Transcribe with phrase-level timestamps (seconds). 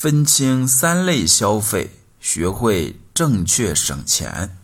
[0.00, 4.56] 分清三类消费，学会正确省钱。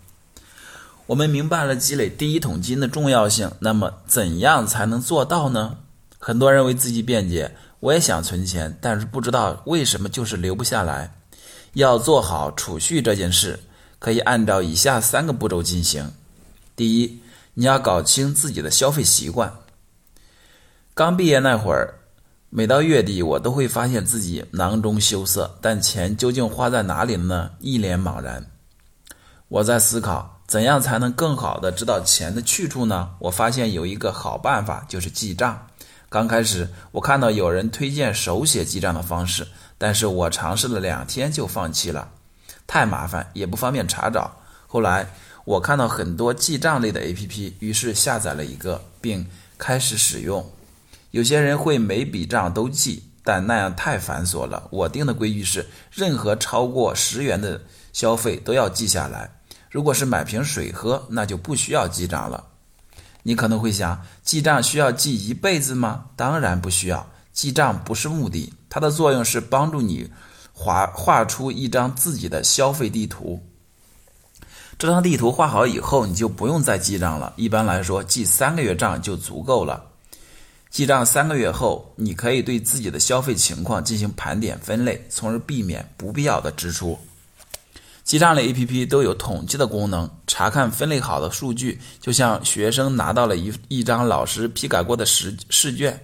[1.08, 5.76] 我们明白了积累第一桶金的重要性，那么怎样才能做到呢？
[6.18, 11.12] 很多人为自己辩解：“我也想存钱，但是不知道为什么就是留不下来。”
[11.74, 13.60] 要做好储蓄这件事，
[13.98, 16.14] 可以按照以下三个步骤进行。
[16.74, 17.20] 第一，
[17.52, 19.52] 你要搞清自己的消费习惯。
[20.94, 21.98] 刚毕业那会儿。
[22.58, 27.50] 每到月底，我都会发现自己囊中羞涩，但钱究竟花在哪里了呢？
[27.60, 28.46] 一脸茫然。
[29.48, 33.10] 我在思考，怎样才能更好的知道钱的去处呢？
[33.18, 35.66] 我发现有一个好办法，就是记账。
[36.08, 42.08] 刚开始，我看到有人推荐手写记账的方式，但是我尝试了两天就放弃了，
[42.66, 44.34] 太麻烦，也不方便查找。
[44.66, 45.10] 后来，
[45.44, 49.26] 我看到很多记账类的 APP，于是下载了一个，并
[49.58, 50.50] 开始使用。
[51.16, 54.68] 有些人会每笔账都记，但那样太繁琐了。
[54.70, 57.58] 我定的规矩是，任何超过十元的
[57.94, 59.26] 消费都要记下来。
[59.70, 62.44] 如果是买瓶水喝，那就不需要记账了。
[63.22, 66.04] 你可能会想，记账需要记一辈子吗？
[66.16, 67.08] 当然不需要。
[67.32, 70.10] 记账不是目的，它的作用是帮助你
[70.52, 73.42] 画画出一张自己的消费地图。
[74.78, 77.32] 这张地图画好以后，你就不用再记账了。
[77.36, 79.82] 一般来说，记三个月账就足够了。
[80.76, 86.98] 记账三个月后，你可以对自己的消费情况进行盘点分类，从而避免不必要的支出。
[88.04, 95.98] 记账类 APP 都有统计的功能，查看分类好的数据，就像学生拿到了一一张老师批改过的试试卷，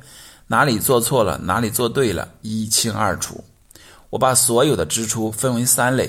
[0.47, 3.45] 哪里做错了，哪里做对了，一清二楚。
[4.09, 6.09] 我把所有的支出分为三类：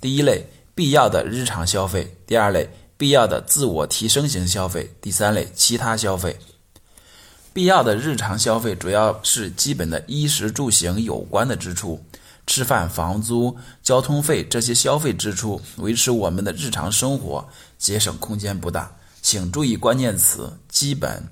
[0.00, 6.38] 第一类必要的日常消费，第二类必要的自我提升型消费，第三类其他消费。
[7.54, 12.04] 必要的日常消费主要是基本的衣食住行有关的支出，
[12.48, 18.90] 吃饭、房租、交通费这些消费支出维持我们的日常生活，节省空间不大。
[19.22, 21.22] 请注意关键词“基本”，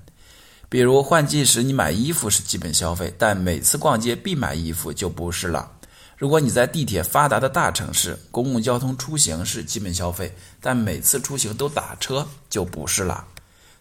[0.69, 5.69] 比如换季时你买衣服是基本消费，但每次逛街必买衣服就不是了。
[6.17, 13.25] 如果你在地铁发达的大城市，公共交通出行是基本消费，但每次出行都打车就不是了。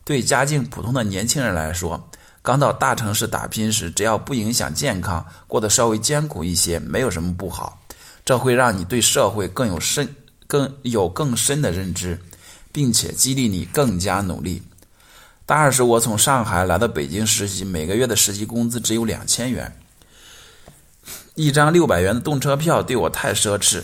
[0.05, 2.11] 对家境普通的年轻人来说，
[2.43, 7.81] 刚到大城市打拼时，只要不影响健康，过得稍微艰苦一些，没有什么不好。
[8.25, 10.13] 这会让你对社会更有深、
[10.49, 12.19] 更有更深的认知，
[12.73, 14.61] 并且激励你更加努力。
[15.47, 19.73] 大二时，我从上海来到北京实习，每个月的实习工资只有两千元，
[21.37, 23.83] 一张六百元的动车票对我太奢侈，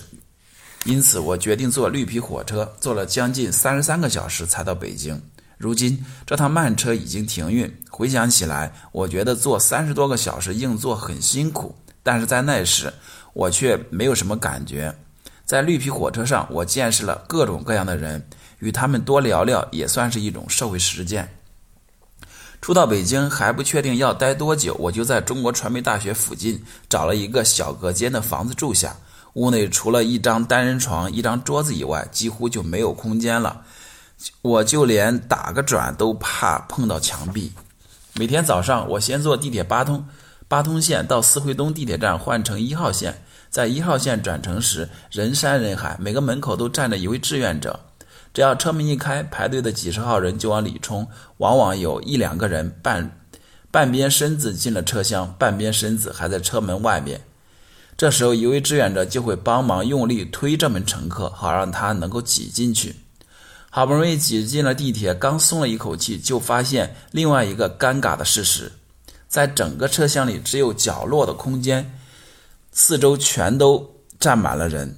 [0.85, 5.21] 因此我决定坐绿皮火车，坐了将近三十三个小时才到北京。
[5.57, 7.73] 如今这趟慢车已经停运。
[7.99, 12.95] 回想起来，我觉得坐三十多个小时硬座很辛苦，但是在那时
[13.33, 14.97] 我却没有什么感觉。
[15.45, 18.25] 在绿皮火车上，我见识了各种各样的人，
[18.61, 21.29] 与他们多聊聊也算是一种社会实践。
[22.61, 28.95] 初到北京还不确定要待多久，我就在中国传媒大学附近找了一个小隔间的房子住下。
[29.33, 33.63] 屋内除了一张单人床、一张桌子以外，几乎就没有空间了。
[34.43, 37.53] 我就连打个转都怕碰到墙壁。
[38.19, 40.05] 每天早上，我先坐地铁八通
[40.49, 47.79] 八通线到四惠东地铁站换乘一号线，在一号线转乘时，人山人海，每个门口都站着一位志愿者。
[48.35, 53.17] 只要车门一开，排队的几十号人就往里冲，往往有一两个人半
[53.71, 57.21] 半边身子进了车厢，半边身子还在车门外面。
[57.97, 62.97] 这时候，一位志愿者就会帮忙用力推这门乘客，好让他能够挤进去。
[63.71, 68.73] 好不容易挤进了地铁，刚松了一口气，就发现另外一个尴尬的事实：
[69.29, 71.99] 在整个车厢里，只有角落的空间，
[72.73, 74.97] 四周全都站满了人。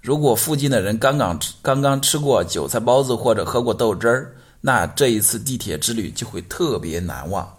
[0.00, 7.58] 如果附近的人刚刚刚刚吃过韭菜包子或者喝过豆汁儿，那这一次地铁之旅就会特别难忘。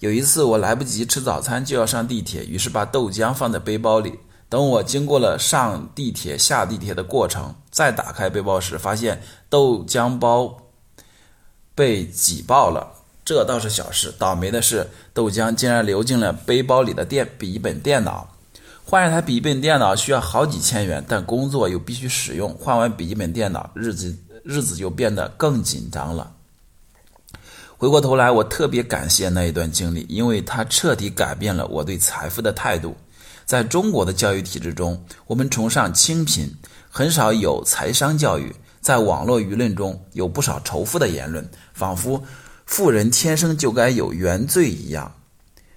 [0.00, 4.18] 有一次，我来不及吃早餐就要上地铁，于是把豆浆放在背包里。
[4.52, 10.58] 等我经过了上地铁、下地铁的过程，再打开背包时，发现豆浆包
[11.74, 12.92] 被挤爆了。
[13.24, 18.28] 这倒是小事，倒霉的是豆浆竟然流进了背包里的电笔记本电脑。
[18.84, 22.52] 换一台笔记本电脑需要好几千元，但工作又必须使用。
[22.60, 24.14] 换完笔记本电脑，日子
[24.44, 26.30] 日子就变得更紧张了。
[27.78, 32.94] 回过头来，我特别感谢那一段经历，因为它彻底改变了我对财富的态度。
[33.44, 36.52] 在中国的教育体制中，我们崇尚清贫，
[36.88, 38.54] 很少有财商教育。
[38.80, 42.22] 在网络舆论中，有不少仇富的言论，仿佛
[42.66, 45.14] 富人天生就该有原罪一样。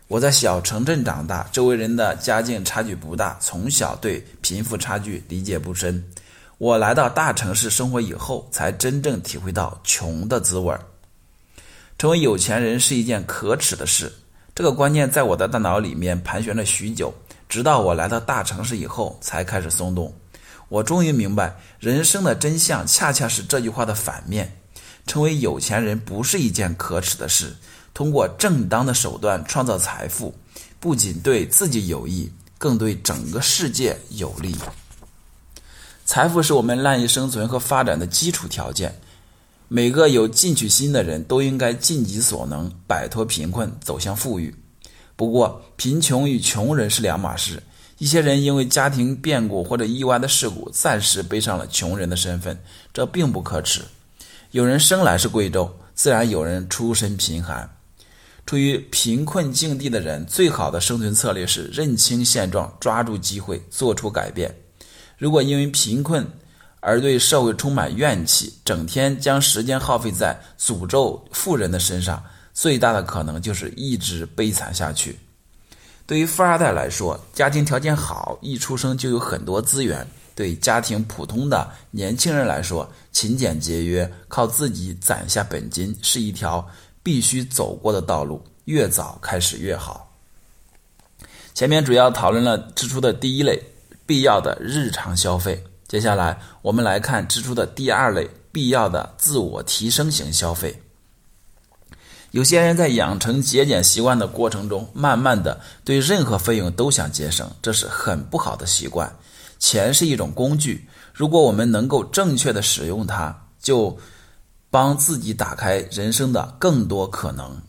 [0.07, 6.03] 我在小城镇长大，周围人的家境差距不大，从小对贫富差距理解不深。
[6.57, 10.79] 我来到大城市生活以后，才真正体会到穷的滋味儿。
[11.97, 14.11] 成为有钱人是一件可耻的事，
[14.53, 17.13] 这个观念在我的大脑里面盘旋了许久，
[17.47, 20.13] 直到我来到大城市以后才开始松动。
[20.67, 24.57] 我终于明白，人生的真相恰恰是这句话的反面：
[25.05, 27.55] 成为有钱人不是一件可耻的事。
[27.93, 30.33] 通过正当的手段创造财富，
[30.79, 34.55] 不仅对自己有益，更对整个世界有利。
[36.05, 38.99] 财富是我们赖以生存和发展的基础条件。
[39.67, 44.53] 每个有进取心的人都应该尽己所能，摆脱贫困，走向富裕。
[45.15, 47.61] 不过，贫穷与穷人是两码事。
[47.97, 52.61] 一些人因为家庭变故或者意外的事故，暂时背上了穷人的身份，
[52.93, 53.81] 这并不可耻。
[54.51, 57.69] 有人生来是贵胄，自然有人出身贫寒。
[58.45, 64.53] 处于贫困境地的人，最好的生存策略是认清现状，抓住机会，做出改变。
[65.17, 66.27] 如果因为贫困
[66.81, 72.21] 而对社会充满怨气，整天将时间耗费在诅咒富人的身上，
[72.55, 75.19] 最大的可能就是一直悲惨下去。
[76.07, 80.03] 对于富二代来说，家庭条件好，一出生就有很多资源；
[80.33, 86.67] 对家庭普通的年轻人来说，勤俭节约，靠自己攒下本金，是一条。
[87.03, 90.11] 必须走过的道路，越早开始越好。
[91.53, 93.61] 前面主要讨论了支出的第一类
[94.07, 100.81] 必要的日常消费，接下来我们来看支出的第二类必要的自我提升型消费。
[102.35, 109.09] 有些人在养成节俭习惯的过程中，慢慢的对任何费用都想节省，这是很不好的习惯。
[109.57, 113.97] 钱是一种工具，如果我们能够正确的使用它，就。
[114.71, 117.61] 帮自己打开人生的更多可能。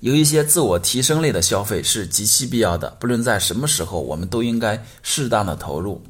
[0.00, 6.02] 有一些自我提升类的消费是极其必要的，不论在什么时候，我们都应该适当的投入。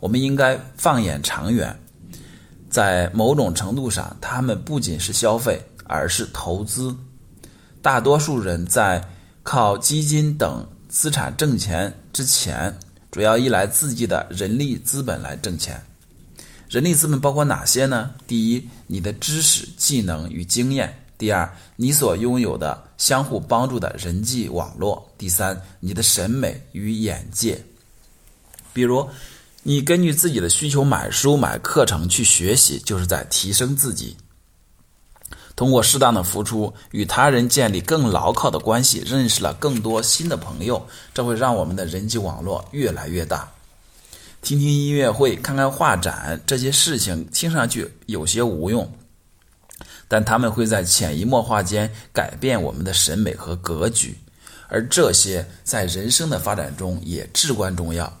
[0.00, 1.78] 我们应该放眼长远，
[2.68, 6.94] 在某种程度上，他们不仅是消费，而是投资。
[7.80, 9.06] 大多数人在
[9.42, 12.76] 靠基金等资产挣钱之前，
[13.10, 15.82] 主要依赖自己的人力资本来挣钱。
[16.68, 18.10] 人力资本包括哪些呢？
[18.26, 20.88] 第一，你的知识、技能与经验；
[21.18, 27.62] 第二，你所拥有的相互帮助的人际网络；第三，你的审美与眼界。
[28.72, 29.08] 比如，
[29.62, 34.16] 你根据自己的需求买书、买课程去学习，就是在提升自己。
[35.56, 43.48] 通过适当的付出，与他人建立更牢靠的关系，认识了更多新的朋友，这会让我们的人际网络越来越大。
[44.42, 48.92] 听听音乐会，看看画展，这些事情听上去有些无用，
[50.08, 54.18] 但他们会在潜移默化间改变我们的审美和格局，
[54.68, 58.12] 而这些在人生的发展中也至关重要。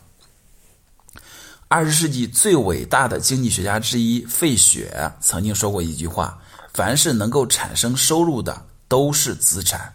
[1.68, 6.40] 二十世纪最伟大的经济学家之一费雪曾经说过一句话
[6.74, 9.94] ：“凡是能够产生收入的，都是资产。”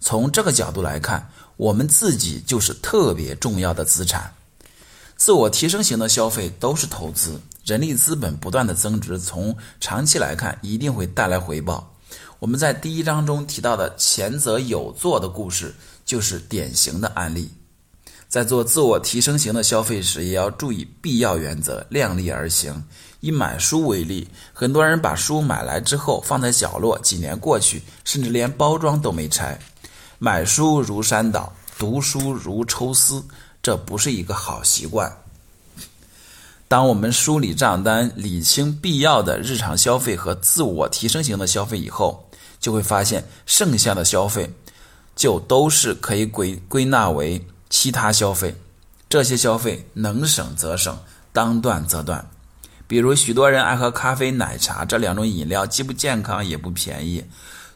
[0.00, 4.32] 从这个角度来看，我们自己就是特别重要的资产。
[5.16, 11.92] 自我提升型的消费都是投资，人力资本不断的增值，从长期来看一定会带来回报。
[12.38, 15.74] 我们在第一章中提到的前泽有作的故事
[16.04, 17.50] 就是典型的案例。
[18.34, 22.82] 在做自我提升型的消费时，也要注意必要原则，量力而行。
[23.20, 29.56] 以买书为例，很多人把书买来之后放在角落，几年过去，甚至连包装都没拆。
[30.18, 33.24] 买书如山倒，读书如抽丝。
[33.62, 35.16] 这不是一个好习惯。
[36.66, 44.52] 当我们梳理账单、理清必要的日常消费和自我提升型的消费以后，就会发现剩下的消费
[45.14, 47.40] 就都是可以归归纳为
[47.74, 48.54] 其他消费。
[49.08, 50.96] 这些消费能省则省，
[51.32, 52.24] 当断则断。
[52.86, 57.24] 比如，许多人爱喝咖啡、奶茶这两种饮料，既不健康也不便宜。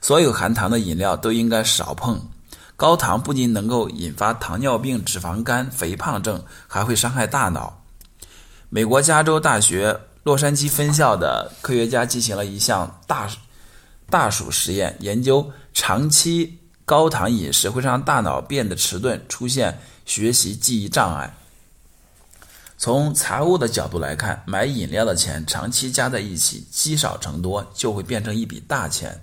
[0.01, 2.29] 所有含糖的饮料都应该少碰。
[2.77, 7.83] 高糖不仅能够引发糖尿病、脂肪肝、肥胖症，还会伤害大脑。
[8.69, 13.29] 美国加州大学洛杉矶分校的科学家进行了一项大
[14.09, 16.58] 大鼠实验，研究长期
[16.89, 21.37] 高糖饮食会让大脑变得迟钝，出现学习记忆障碍。
[22.79, 29.21] 从财务的角度来看，买饮料的钱长期加在一起，积少成多，就会变成一笔大钱。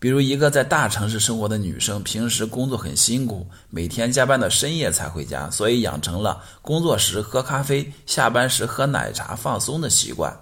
[0.00, 10.36] 比如一个在大城市生活的女生，平时工作很辛苦，每天加班到深夜才回家，所以养成了工作时喝咖啡、下班时喝奶茶放松的习惯。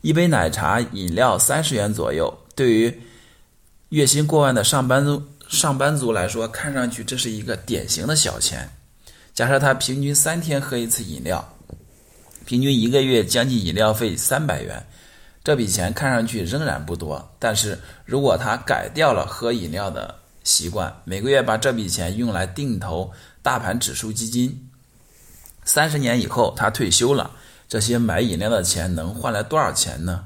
[0.00, 3.00] 一杯奶茶饮料三十元左右，对于
[3.90, 5.22] 月薪过万的上班族
[5.52, 8.70] 上班族来说，看上去这是一个典型的小钱。
[9.34, 11.56] 假设他平均三天喝一次饮料，
[12.46, 14.86] 平均一个月将近饮料费三百元，
[15.44, 17.30] 这笔钱看上去仍然不多。
[17.38, 24.70] 但是如果他改掉了喝饮料的习惯，每个月把这笔钱用来定投大盘指数基金，
[25.64, 27.30] 三十年以后他退休了，
[27.68, 30.24] 这些买饮料的钱能换来多少钱呢？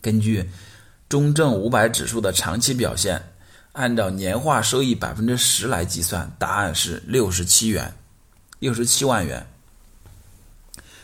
[0.00, 0.50] 根据
[1.08, 3.22] 中证五百指数的长期表现。
[3.72, 7.94] 按照年化收益百分之十来计算，答案是六十七元，
[8.58, 9.46] 六十七万元。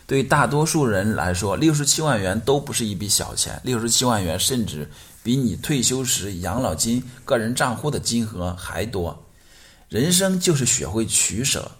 [0.06, 4.90] 对大多数人来说，六十七万元都不是一笔小钱，六十七万元甚至
[5.22, 9.24] 比你退休时养老金个人账户的金额还多。
[9.88, 11.72] 人生就是学会取舍，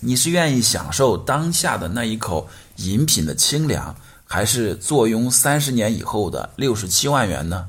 [0.00, 7.68] 你是愿意享受当下的那一口饮品的清凉，还是坐拥三十年以后的六十七万元呢？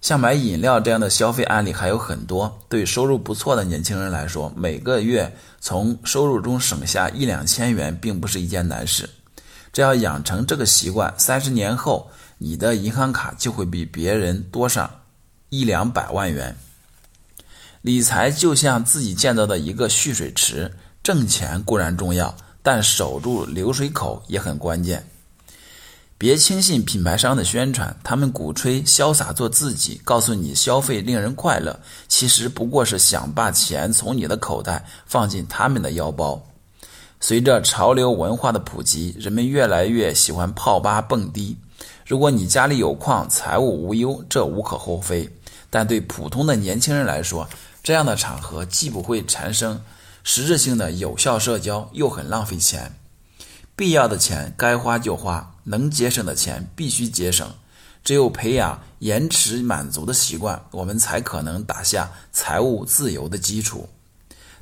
[0.00, 2.58] 像买饮料这样的消费案例还有很多。
[2.68, 9.08] 对收入不错的年轻人来说，每个月从收入中省下一两千元，并不是一件难事。
[9.72, 14.88] 只要养成这个习惯，三十年后，你的银行卡就会比别人多上
[15.48, 16.56] 一两百万元。
[17.82, 20.72] 理财就像自己建造的一个蓄水池，
[21.02, 25.06] 挣钱固然重要，但守住流水口也很关键。
[26.18, 36.42] 别轻信品牌商的宣传，他们鼓吹潇洒做自己，告诉你消费令人快乐，其实不过是想把钱从你的口袋放进他们的腰包。
[37.20, 41.54] 随着潮流文化的普及，人们越来越喜欢泡吧蹦迪。
[42.06, 45.28] 如果你家里有矿，财务无忧，这无可厚非。
[45.68, 47.46] 但对普通的年轻人来说，
[47.82, 49.82] 这样的场合既不会产生
[50.24, 52.94] 实质性的有效社交，又很浪费钱。
[53.74, 55.55] 必要的钱该花就花。
[55.68, 57.52] 能节省的钱必须节省，
[58.04, 63.88] 只有培养延迟满足的习惯，我们才可能打下财务自由的基础。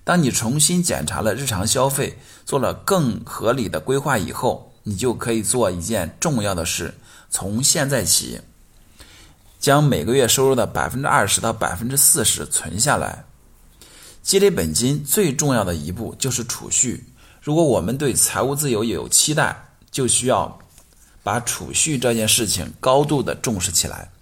[0.02, 6.94] 当你重新检查了日常消费，做了更合理的规划以后，你就可以做一件重要的事：
[7.30, 8.40] 从现在起，
[9.61, 13.25] 将每个月收入的百分之二十到百分之四十存下来。
[14.23, 17.04] 积累本金最重要的一步就是储蓄。
[17.42, 20.58] 如果我们对财务自由有期待，就需要。
[21.24, 24.12] 把储蓄这件事情高度的重视起来。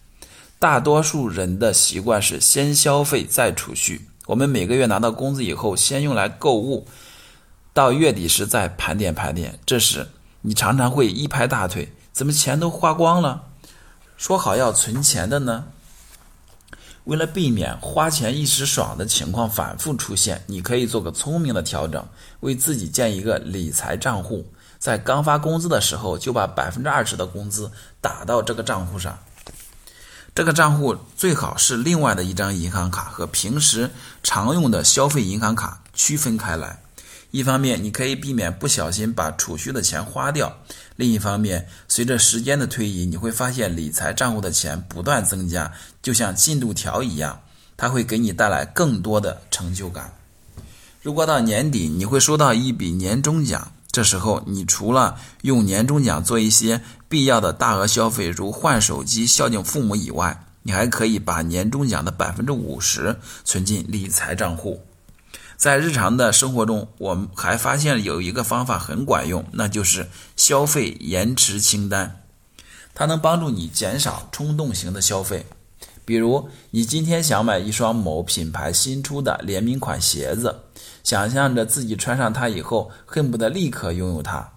[0.59, 4.09] 大多数人的习惯是先消费再储蓄。
[4.27, 6.87] 我们每个月拿到工资以后，先用来购物，
[7.75, 9.59] 到月底时再盘点盘点。
[9.67, 10.07] 这时
[10.43, 13.43] 你常常会一拍大腿：“怎么钱都花光了？
[14.17, 15.65] 说好要存钱的呢？”
[17.05, 22.07] 为了避免花钱一时爽的情况反复出现，你可以做个聪明的调整，
[22.39, 24.47] 为自己建一个理财账户。
[24.83, 27.71] 在刚发工资的时候，就把百分之二十的工资
[28.01, 29.17] 打到这个账户上。
[30.35, 33.89] 这个账户最好是另外的一张银行卡和平时
[34.25, 36.81] 常用的消费银行卡区分开来。
[37.31, 40.49] 一方面，你可以避免不小心把储蓄的钱花掉；
[40.97, 45.73] 另一方面，随着时间的推移，你会发现理财账户的钱不断增加，
[46.03, 47.41] 就像进度条一样，
[47.77, 50.13] 它会给你带来更多的成就感。
[51.03, 53.71] 如果到年底你会收到一笔年终奖。
[53.93, 56.81] 这时候，你除了用年终奖做一些
[57.11, 64.83] 必要的大额消费，如换手机、孝敬父母以外，你还可以把年终奖的百分之五十存进理财账户。
[65.59, 72.23] 在日常的生活中，我们还发现有一个方法很管用，那就是消费延迟清单，
[72.95, 75.45] 它能帮助你减少冲动型的消费。
[76.05, 80.55] 比如，你今天想买一双某品牌新出的联名款鞋子。
[81.05, 84.53] 想象着自己穿上它以后，恨不得立刻拥有它。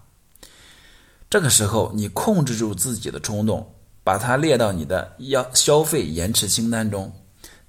[1.28, 3.74] 这个时候，你控制住自己的冲动，
[4.04, 7.12] 把它列到你的要消费延迟清单中。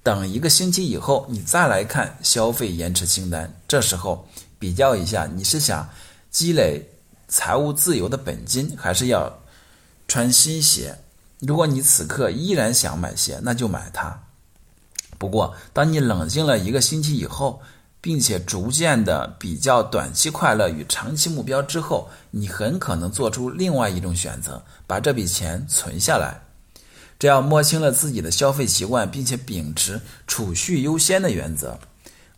[0.02, 3.52] 等一个星期以后，你再来看消费延迟清单。
[3.66, 4.26] 这时候
[4.58, 5.88] 比较一下，你是想
[6.30, 6.88] 积累
[7.26, 9.32] 财务自由的本金，还是要
[10.06, 10.96] 穿新鞋？
[11.40, 14.22] 如果你此刻依然想买鞋，那就买它。
[15.18, 17.60] 不过，当你冷静了一个星期以后，
[18.00, 26.40] 并且逐渐的比较短期快乐与长期目标之后，你很可能做出另外一种选择，把这笔钱存下来。
[27.18, 31.78] 只要摸清了自己的消费习惯，并且秉持储蓄优先的原则，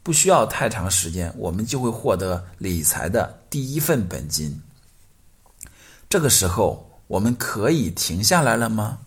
[0.02, 4.62] 不需要太长时间，我们就会获得理财的第一份本金。
[6.08, 8.98] 这个时候，我们可以停下来了吗？